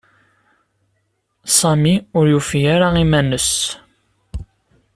[1.57, 3.51] Sami ur yufi ara iman-nnes.